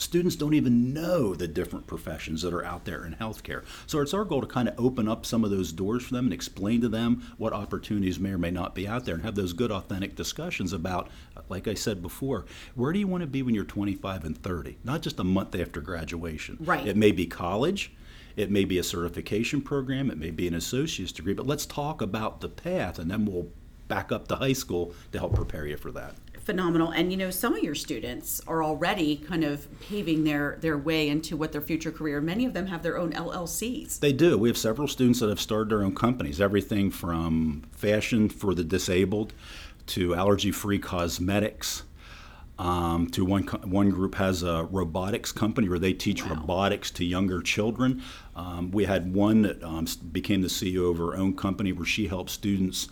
students 0.01 0.35
don't 0.35 0.53
even 0.53 0.93
know 0.93 1.35
the 1.35 1.47
different 1.47 1.87
professions 1.87 2.41
that 2.41 2.53
are 2.53 2.65
out 2.65 2.85
there 2.85 3.05
in 3.05 3.15
healthcare. 3.15 3.63
So 3.87 3.99
it's 4.01 4.13
our 4.13 4.25
goal 4.25 4.41
to 4.41 4.47
kind 4.47 4.67
of 4.69 4.79
open 4.79 5.07
up 5.07 5.25
some 5.25 5.43
of 5.43 5.51
those 5.51 5.71
doors 5.71 6.05
for 6.05 6.13
them 6.13 6.25
and 6.25 6.33
explain 6.33 6.81
to 6.81 6.89
them 6.89 7.33
what 7.37 7.53
opportunities 7.53 8.19
may 8.19 8.31
or 8.31 8.37
may 8.37 8.51
not 8.51 8.75
be 8.75 8.87
out 8.87 9.05
there 9.05 9.15
and 9.15 9.23
have 9.23 9.35
those 9.35 9.53
good 9.53 9.71
authentic 9.71 10.15
discussions 10.15 10.73
about 10.73 11.09
like 11.49 11.67
I 11.67 11.73
said 11.73 12.01
before, 12.01 12.45
where 12.75 12.93
do 12.93 12.99
you 12.99 13.07
want 13.07 13.21
to 13.21 13.27
be 13.27 13.41
when 13.41 13.55
you're 13.55 13.63
25 13.63 14.23
and 14.23 14.37
30? 14.37 14.77
Not 14.83 15.01
just 15.01 15.19
a 15.19 15.23
month 15.23 15.55
after 15.55 15.81
graduation. 15.81 16.57
Right. 16.59 16.85
It 16.85 16.95
may 16.97 17.11
be 17.11 17.25
college, 17.25 17.91
It 18.35 18.51
may 18.51 18.63
be 18.63 18.77
a 18.77 18.83
certification 18.83 19.61
program, 19.61 20.09
it 20.09 20.17
may 20.17 20.31
be 20.31 20.47
an 20.47 20.53
associate's 20.53 21.11
degree, 21.11 21.33
but 21.33 21.47
let's 21.47 21.65
talk 21.65 22.01
about 22.01 22.41
the 22.41 22.49
path 22.49 22.99
and 22.99 23.09
then 23.09 23.25
we'll 23.25 23.47
back 23.87 24.11
up 24.11 24.27
to 24.27 24.35
high 24.35 24.53
school 24.53 24.93
to 25.11 25.17
help 25.17 25.33
prepare 25.33 25.65
you 25.65 25.75
for 25.75 25.91
that. 25.91 26.13
Phenomenal. 26.49 26.89
And 26.89 27.11
you 27.11 27.17
know, 27.19 27.29
some 27.29 27.53
of 27.53 27.61
your 27.61 27.75
students 27.75 28.41
are 28.47 28.63
already 28.63 29.17
kind 29.17 29.43
of 29.43 29.67
paving 29.81 30.23
their, 30.23 30.57
their 30.61 30.79
way 30.79 31.07
into 31.07 31.37
what 31.37 31.51
their 31.51 31.61
future 31.61 31.91
career. 31.91 32.19
Many 32.21 32.43
of 32.43 32.55
them 32.55 32.65
have 32.65 32.81
their 32.81 32.97
own 32.97 33.13
LLCs. 33.13 33.99
They 33.99 34.13
do. 34.13 34.35
We 34.35 34.49
have 34.49 34.57
several 34.57 34.87
students 34.87 35.19
that 35.19 35.29
have 35.29 35.39
started 35.39 35.69
their 35.69 35.83
own 35.83 35.93
companies, 35.93 36.41
everything 36.41 36.89
from 36.89 37.65
fashion 37.71 38.29
for 38.29 38.55
the 38.55 38.63
disabled 38.63 39.31
to 39.87 40.15
allergy 40.15 40.51
free 40.51 40.79
cosmetics. 40.79 41.83
Um, 42.57 43.05
to 43.11 43.23
one 43.23 43.43
one 43.43 43.91
group 43.91 44.15
has 44.15 44.41
a 44.41 44.67
robotics 44.71 45.31
company 45.31 45.69
where 45.69 45.77
they 45.77 45.93
teach 45.93 46.25
Wow. 46.25 46.33
robotics 46.33 46.89
to 46.91 47.05
younger 47.05 47.43
children. 47.43 48.01
Um, 48.35 48.71
we 48.71 48.85
had 48.85 49.13
one 49.13 49.43
that 49.43 49.63
um, 49.63 49.85
became 50.11 50.41
the 50.41 50.47
CEO 50.47 50.89
of 50.89 50.97
her 50.97 51.15
own 51.15 51.35
company 51.35 51.73
where 51.73 51.85
she 51.85 52.07
helps 52.07 52.33
students 52.33 52.87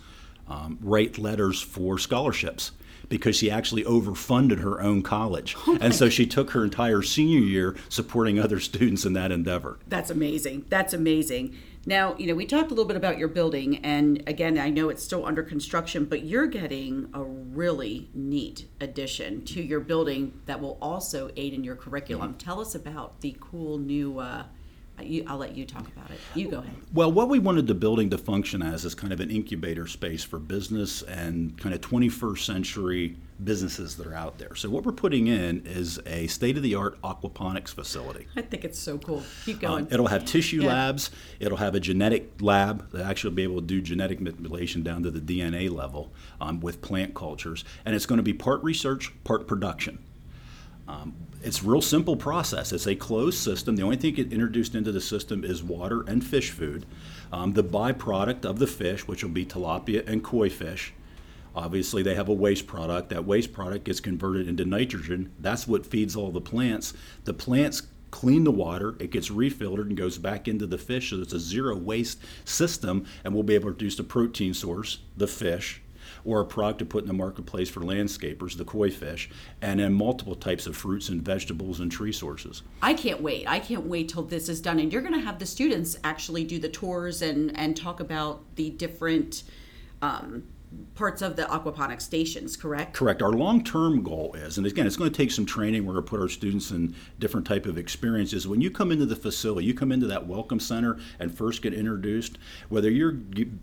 um, 0.46 0.78
write 0.80 1.18
letters 1.18 1.60
for 1.60 1.98
scholarships 1.98 2.70
because 3.08 3.36
she 3.36 3.50
actually 3.50 3.84
overfunded 3.84 4.60
her 4.60 4.80
own 4.80 5.02
college, 5.02 5.56
and 5.80 5.94
so 5.94 6.08
she 6.08 6.26
took 6.26 6.50
her 6.50 6.64
entire 6.64 7.02
senior 7.02 7.40
year 7.40 7.76
supporting 7.88 8.38
other 8.38 8.60
students 8.60 9.04
in 9.04 9.12
that 9.14 9.32
endeavor. 9.32 9.78
That's 9.86 10.10
amazing. 10.10 10.66
That's 10.68 10.92
amazing. 10.92 11.56
Now, 11.86 12.16
you 12.18 12.26
know, 12.26 12.34
we 12.34 12.44
talked 12.44 12.66
a 12.66 12.74
little 12.74 12.84
bit 12.84 12.96
about 12.96 13.16
your 13.16 13.28
building, 13.28 13.78
and 13.78 14.22
again, 14.26 14.58
I 14.58 14.68
know 14.68 14.90
it's 14.90 15.02
still 15.02 15.24
under 15.24 15.42
construction, 15.42 16.04
but 16.04 16.22
you're 16.22 16.46
getting 16.46 17.08
a 17.14 17.22
really 17.22 18.10
neat 18.12 18.66
addition 18.80 19.44
to 19.46 19.62
your 19.62 19.80
building 19.80 20.40
that 20.44 20.60
will 20.60 20.76
also 20.82 21.30
aid 21.36 21.54
in 21.54 21.64
your 21.64 21.76
curriculum. 21.76 22.34
Tell 22.34 22.60
us 22.60 22.74
about 22.74 23.22
the 23.22 23.36
cool 23.40 23.78
new. 23.78 24.18
Uh, 24.18 24.44
you, 25.06 25.24
I'll 25.26 25.38
let 25.38 25.56
you 25.56 25.64
talk 25.64 25.86
about 25.88 26.10
it. 26.10 26.18
You 26.34 26.50
go 26.50 26.58
ahead. 26.58 26.74
Well, 26.92 27.12
what 27.12 27.28
we 27.28 27.38
wanted 27.38 27.66
the 27.66 27.74
building 27.74 28.10
to 28.10 28.18
function 28.18 28.62
as 28.62 28.84
is 28.84 28.94
kind 28.94 29.12
of 29.12 29.20
an 29.20 29.30
incubator 29.30 29.86
space 29.86 30.24
for 30.24 30.38
business 30.38 31.02
and 31.02 31.56
kind 31.58 31.74
of 31.74 31.80
21st 31.80 32.38
century 32.44 33.16
businesses 33.44 33.96
that 33.96 34.06
are 34.06 34.14
out 34.14 34.38
there. 34.38 34.54
So, 34.56 34.68
what 34.68 34.84
we're 34.84 34.90
putting 34.92 35.28
in 35.28 35.62
is 35.64 36.00
a 36.06 36.26
state 36.26 36.56
of 36.56 36.62
the 36.64 36.74
art 36.74 37.00
aquaponics 37.02 37.68
facility. 37.68 38.26
I 38.36 38.42
think 38.42 38.64
it's 38.64 38.78
so 38.78 38.98
cool. 38.98 39.22
Keep 39.44 39.56
Um, 39.56 39.60
going. 39.60 39.88
it'll 39.92 40.08
have 40.08 40.24
tissue 40.24 40.62
Yeah. 40.62 40.68
labs. 40.72 41.10
It'll 41.38 41.58
have 41.58 41.74
a 41.76 41.80
genetic 41.80 42.32
lab 42.40 42.90
that 42.90 43.02
actually 43.06 43.30
will 43.30 43.36
be 43.36 43.42
able 43.44 43.60
to 43.60 43.66
do 43.66 43.80
genetic 43.80 44.20
manipulation 44.20 44.82
down 44.82 45.04
to 45.04 45.10
the 45.12 45.20
DNA 45.20 45.68
level 45.70 46.12
um, 46.40 46.58
with 46.60 46.82
plant 46.82 47.14
cultures. 47.14 47.64
And 47.84 47.94
it's 47.94 48.06
going 48.06 48.16
to 48.16 48.22
be 48.24 48.32
part 48.32 48.62
research, 48.64 49.12
part 49.22 49.46
production. 49.46 49.98
Um, 50.88 51.14
it's 51.42 51.62
real 51.62 51.82
simple 51.82 52.16
process. 52.16 52.72
It's 52.72 52.86
a 52.86 52.96
closed 52.96 53.38
system. 53.38 53.76
The 53.76 53.82
only 53.82 53.96
thing 53.96 54.14
get 54.14 54.32
introduced 54.32 54.74
into 54.74 54.90
the 54.90 55.00
system 55.00 55.44
is 55.44 55.62
water 55.62 56.02
and 56.08 56.24
fish 56.24 56.50
food. 56.50 56.86
Um, 57.32 57.52
the 57.52 57.62
byproduct 57.62 58.44
of 58.44 58.58
the 58.58 58.66
fish, 58.66 59.06
which 59.06 59.22
will 59.22 59.30
be 59.30 59.46
tilapia 59.46 60.06
and 60.08 60.24
koi 60.24 60.48
fish, 60.48 60.94
obviously 61.54 62.02
they 62.02 62.14
have 62.14 62.28
a 62.28 62.32
waste 62.34 62.66
product. 62.66 63.10
That 63.10 63.24
waste 63.24 63.52
product 63.52 63.84
gets 63.84 64.00
converted 64.00 64.48
into 64.48 64.64
nitrogen. 64.64 65.30
That's 65.38 65.68
what 65.68 65.86
feeds 65.86 66.16
all 66.16 66.32
the 66.32 66.40
plants. 66.40 66.94
The 67.24 67.34
plants 67.34 67.82
clean 68.10 68.44
the 68.44 68.50
water, 68.50 68.96
it 68.98 69.10
gets 69.10 69.30
refiltered 69.30 69.88
and 69.88 69.96
goes 69.96 70.18
back 70.18 70.48
into 70.48 70.66
the 70.66 70.78
fish. 70.78 71.10
So 71.10 71.20
it's 71.20 71.34
a 71.34 71.38
zero 71.38 71.76
waste 71.76 72.18
system, 72.46 73.04
and 73.22 73.34
we'll 73.34 73.42
be 73.42 73.54
able 73.54 73.68
to 73.68 73.74
produce 73.74 73.98
a 73.98 74.04
protein 74.04 74.54
source, 74.54 75.00
the 75.16 75.26
fish, 75.26 75.82
or 76.28 76.42
a 76.42 76.44
product 76.44 76.78
to 76.78 76.84
put 76.84 77.02
in 77.02 77.08
the 77.08 77.14
marketplace 77.14 77.70
for 77.70 77.80
landscapers, 77.80 78.58
the 78.58 78.64
koi 78.64 78.90
fish, 78.90 79.30
and 79.62 79.80
then 79.80 79.94
multiple 79.94 80.34
types 80.34 80.66
of 80.66 80.76
fruits 80.76 81.08
and 81.08 81.22
vegetables 81.22 81.80
and 81.80 81.90
tree 81.90 82.12
sources. 82.12 82.62
I 82.82 82.92
can't 82.92 83.22
wait. 83.22 83.48
I 83.48 83.58
can't 83.60 83.86
wait 83.86 84.10
till 84.10 84.24
this 84.24 84.50
is 84.50 84.60
done. 84.60 84.78
And 84.78 84.92
you're 84.92 85.00
going 85.00 85.14
to 85.14 85.20
have 85.20 85.38
the 85.38 85.46
students 85.46 85.96
actually 86.04 86.44
do 86.44 86.58
the 86.58 86.68
tours 86.68 87.22
and, 87.22 87.58
and 87.58 87.74
talk 87.74 87.98
about 87.98 88.42
the 88.56 88.68
different 88.68 89.42
um, 90.02 90.44
parts 90.94 91.22
of 91.22 91.36
the 91.36 91.44
aquaponic 91.44 92.00
stations, 92.00 92.56
correct? 92.56 92.92
Correct. 92.92 93.22
Our 93.22 93.32
long-term 93.32 94.02
goal 94.02 94.34
is, 94.34 94.58
and 94.58 94.66
again, 94.66 94.86
it's 94.86 94.96
going 94.96 95.10
to 95.10 95.16
take 95.16 95.30
some 95.30 95.46
training. 95.46 95.86
We're 95.86 95.94
going 95.94 96.04
to 96.04 96.10
put 96.10 96.20
our 96.20 96.28
students 96.28 96.70
in 96.70 96.94
different 97.18 97.46
type 97.46 97.66
of 97.66 97.78
experiences. 97.78 98.48
When 98.48 98.60
you 98.60 98.70
come 98.70 98.90
into 98.90 99.06
the 99.06 99.16
facility, 99.16 99.66
you 99.66 99.74
come 99.74 99.92
into 99.92 100.06
that 100.08 100.26
welcome 100.26 100.60
center 100.60 100.98
and 101.18 101.32
first 101.32 101.62
get 101.62 101.72
introduced. 101.72 102.38
Whether 102.68 102.90
you're 102.90 103.16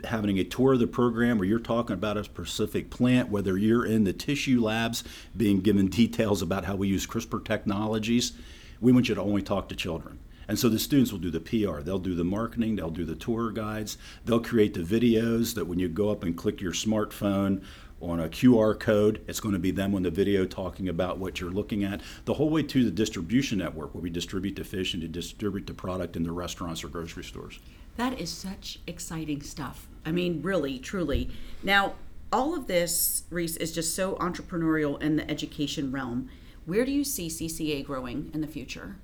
having 0.06 0.40
a 0.40 0.44
tour 0.44 0.74
of 0.74 0.80
the 0.80 0.88
program 0.88 1.42
or 1.42 1.46
you're 1.46 1.60
talking 1.60 1.94
about 1.94 2.18
a 2.18 2.24
specific 2.24 2.90
plant, 2.90 3.30
whether 3.30 3.58
you're 3.58 3.86
in 3.86 4.06
the 4.06 4.14
tissue 4.14 4.62
labs 4.62 5.04
being 5.36 5.60
given 5.60 5.88
details 5.96 6.42
about 6.42 6.66
how 6.66 6.76
we 6.76 6.88
use 6.88 7.06
CRISPR 7.06 7.44
technologies, 7.44 8.34
we 8.82 8.92
want 8.92 9.10
you 9.10 9.16
to 9.16 9.22
only 9.22 9.42
talk 9.42 9.70
to 9.70 9.76
children. 9.76 10.20
And 10.48 10.60
so 10.60 10.70
the 10.70 10.80
students 10.80 11.12
will 11.12 11.20
do 11.20 11.32
the 11.32 11.40
PR, 11.40 11.82
they'll 11.82 12.00
do 12.00 12.16
the 12.16 12.24
marketing, 12.24 12.76
they'll 12.76 12.90
do 12.90 13.06
the 13.06 13.16
tour 13.16 13.52
guides, 13.52 13.98
they'll 14.26 14.40
create 14.40 14.74
the 14.74 14.82
videos 14.82 15.56
that 15.56 15.66
when 15.66 15.80
you 15.80 15.88
go 15.88 16.10
up 16.10 16.24
and 16.24 16.38
click 16.38 16.62
your 16.62 16.74
smartphone 16.74 17.64
on 18.02 18.20
a 18.20 18.30
QR 18.30 18.80
code, 18.80 19.22
it's 19.28 19.40
going 19.40 19.54
to 19.54 19.60
be 19.60 19.72
them 19.72 19.96
on 19.96 20.04
the 20.04 20.12
video 20.12 20.46
talking 20.46 20.90
about 20.90 21.18
what 21.18 21.40
you're 21.40 21.50
looking 21.50 21.84
at, 21.84 22.02
the 22.26 22.34
whole 22.34 22.50
way 22.50 22.62
to 22.62 22.84
the 22.84 22.92
distribution 22.92 23.58
network 23.58 23.94
where 23.96 24.02
we 24.02 24.10
distribute 24.10 24.56
the 24.56 24.64
fish 24.64 24.94
and 24.94 25.02
to 25.02 25.08
distribute 25.08 25.66
the 25.66 25.74
product 25.74 26.16
in 26.16 26.24
the 26.24 26.32
restaurants 26.32 26.84
or 26.84 26.90
grocery 26.90 27.24
stores. 27.24 27.60
That 27.98 28.20
is 28.20 28.30
such 28.30 28.80
exciting 28.88 29.42
stuff. 29.42 29.88
I 30.06 30.12
mean, 30.12 30.42
really, 30.42 30.78
truly. 30.78 31.30
Now, 31.64 31.94
all 32.32 32.54
of 32.54 32.68
this, 32.68 33.24
Reese, 33.30 33.56
is 33.58 33.72
just 33.72 33.96
so 33.96 34.16
entrepreneurial 34.16 35.02
in 35.02 35.16
the 35.16 35.30
education 35.32 35.92
realm. 35.92 36.30
Where 36.66 36.86
do 36.86 36.92
you 36.92 37.04
see 37.04 37.28
CCA 37.28 37.86
growing 37.86 38.30
in 38.34 38.42
the 38.42 38.48
future? 38.48 38.98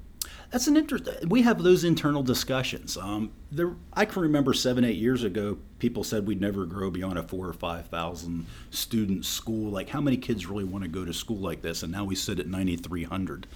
That's 0.52 0.68
an 0.68 0.76
interest. 0.76 1.10
We 1.28 1.44
have 1.44 1.64
those 1.64 1.86
internal 1.86 2.24
discussions. 2.24 2.98
Um, 2.98 3.32
there, 3.52 3.74
I 3.94 4.04
can 4.04 4.22
remember 4.22 4.54
seven, 4.54 4.84
eight 4.84 4.98
years 4.98 5.24
ago, 5.24 5.58
people 5.80 6.04
said 6.04 6.28
we'd 6.28 6.42
never 6.42 6.66
grow 6.66 6.92
beyond 6.92 7.18
a 7.18 7.24
four 7.24 7.48
or 7.48 7.54
five 7.54 7.88
thousand 7.88 8.46
student 8.70 9.26
school. 9.26 9.72
Like, 9.72 9.88
how 9.88 10.02
many 10.02 10.18
kids 10.18 10.46
really 10.48 10.66
want 10.66 10.84
to 10.84 10.90
go 10.90 11.06
to 11.06 11.14
school 11.14 11.38
like 11.38 11.62
this? 11.62 11.84
And 11.84 11.92
now 11.92 12.04
we 12.04 12.16
sit 12.16 12.38
at 12.38 12.48
ninety 12.48 12.76
three 12.76 13.06
hundred. 13.06 13.48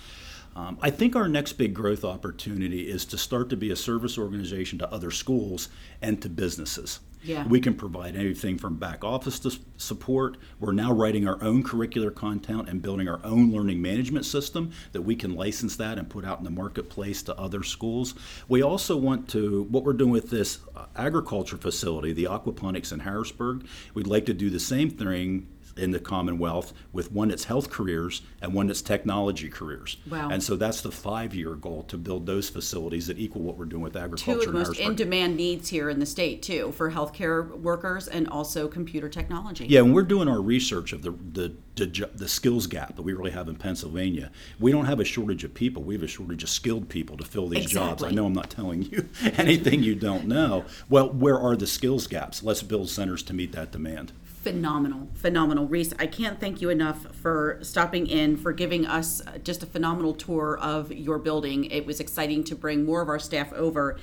Um, 0.56 0.78
I 0.82 0.90
think 0.90 1.16
our 1.16 1.28
next 1.28 1.54
big 1.54 1.74
growth 1.74 2.06
opportunity 2.06 2.90
is 2.90 3.04
to 3.06 3.18
start 3.18 3.50
to 3.50 3.58
be 3.58 3.72
a 3.72 3.76
service 3.76 4.18
organization 4.18 4.80
to 4.80 4.92
other 4.92 5.12
schools 5.12 5.68
and 6.02 6.22
to 6.22 6.30
businesses. 6.30 7.02
Yeah. 7.26 7.48
We 7.48 7.60
can 7.60 7.74
provide 7.74 8.16
anything 8.16 8.60
from 8.60 8.78
back 8.78 9.04
office 9.04 9.40
to 9.40 9.52
support. 9.78 10.38
We're 10.60 10.74
now 10.74 10.94
writing 10.94 11.28
our 11.28 11.42
own 11.42 11.64
curricular 11.64 12.14
content 12.14 12.70
and 12.70 12.82
building 12.82 13.10
our 13.10 13.20
own 13.24 13.52
learning 13.52 13.82
management 13.82 14.26
system 14.26 14.72
that 14.92 15.02
we 15.02 15.16
can 15.16 15.36
license 15.36 15.76
that 15.78 15.98
and 15.98 16.08
put 16.08 16.24
out 16.24 16.38
in 16.38 16.44
the 16.44 16.52
marketplace 16.52 17.24
to 17.24 17.36
other 17.36 17.64
schools. 17.64 18.14
We 18.48 18.62
also 18.62 18.96
want 18.96 19.28
to, 19.30 19.64
what 19.64 19.84
we're 19.84 19.94
doing 19.94 20.12
with 20.12 20.30
this 20.30 20.60
uh, 20.76 20.86
agriculture 20.96 21.58
facility, 21.58 22.14
the 22.14 22.26
aquaponics 22.26 22.94
in 22.94 23.00
Harrisburg, 23.00 23.66
we'd 23.96 24.08
like 24.08 24.28
to 24.28 24.34
do 24.34 24.52
the 24.52 24.60
same 24.60 24.92
thing 24.92 25.48
in 25.78 25.92
the 25.92 26.00
Commonwealth 26.00 26.74
with 26.94 27.12
one 27.12 27.30
that's 27.30 27.46
health 27.46 27.70
careers 27.70 28.22
and 28.42 28.54
one 28.54 28.68
that's 28.68 28.82
technology 28.82 29.50
careers. 29.50 29.98
Wow. 30.10 30.30
And 30.30 30.42
so 30.42 30.56
that's 30.56 30.82
the 30.82 30.92
five-year 30.92 31.56
goal 31.56 31.84
to 31.84 31.98
build 31.98 32.26
those 32.26 32.50
facilities 32.50 33.08
that 33.08 33.18
equal 33.18 33.42
what 33.42 33.58
we're 33.58 33.66
doing 33.66 33.84
with 33.84 33.96
agriculture. 33.96 34.34
Two 34.34 34.40
of 34.40 34.54
the 34.54 34.60
most 34.60 34.80
in 34.80 34.96
demand 34.96 35.36
needs 35.36 35.70
here 35.70 35.90
in 35.90 36.00
the 36.00 36.06
state, 36.06 36.42
too, 36.42 36.72
for 36.72 36.92
healthcare 36.92 37.50
workers 37.60 38.08
and 38.08 38.28
also 38.30 38.68
computer 38.68 39.10
technology. 39.10 39.66
Yeah, 39.68 39.82
and 39.82 39.94
we're 39.94 40.04
doing 40.04 40.28
our 40.28 40.42
research 40.42 40.94
of 40.94 41.02
the, 41.02 41.12
the 41.12 41.54
the 41.76 42.10
the 42.16 42.28
skills 42.28 42.68
gap 42.68 42.96
that 42.96 43.02
we 43.02 43.14
really 43.14 43.32
have 43.32 43.50
in 43.50 43.56
Pennsylvania, 43.56 44.32
we 44.60 44.72
don't 44.72 44.86
have 44.86 45.00
a 45.00 45.06
shortage 45.06 45.44
of 45.44 45.54
people. 45.54 45.84
We 45.84 45.96
have 45.96 46.04
a 46.04 46.08
shortage 46.08 46.44
of 46.44 46.50
skilled 46.50 46.90
people 46.90 47.18
to 47.18 47.26
fill 47.26 47.50
these 47.50 47.66
jobs. 47.66 48.04
I 48.04 48.12
know 48.12 48.26
I'm 48.26 48.34
not 48.34 48.50
telling 48.50 48.84
you 48.84 49.10
anything 49.38 49.84
you 49.84 49.96
don't 49.96 50.26
know. 50.26 50.66
Well, 50.90 51.10
where 51.10 51.38
are 51.38 51.56
the 51.56 51.68
skills 51.68 52.08
gaps? 52.08 52.44
Let's 52.44 52.64
build 52.64 52.90
centers 52.90 53.24
to 53.24 53.34
meet 53.34 53.52
that 53.52 53.72
demand. 53.72 54.14
Phenomenal 54.46 55.08
phenomenal 55.16 55.68
reese 55.68 55.92
i 55.98 56.06
can't 56.06 56.40
thank 56.40 56.62
you 56.62 56.70
enough 56.70 57.08
for 57.16 57.58
stopping 57.64 58.06
in 58.06 58.38
for 58.38 58.54
giving 58.54 58.86
us 58.86 59.22
just 59.44 59.64
a 59.64 59.66
phenomenal 59.66 60.14
tour 60.14 60.58
of 60.62 60.92
your 60.92 61.20
building. 61.20 61.66
It 61.66 61.86
was 61.86 62.00
exciting 62.00 62.44
to 62.46 62.56
bring 62.56 62.86
more 62.86 63.02
of 63.02 63.10
our 63.10 63.20
staff 63.20 63.52
over. 63.54 63.98